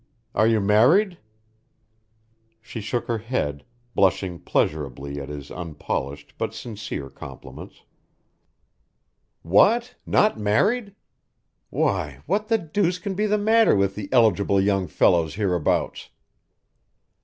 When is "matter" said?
13.37-13.75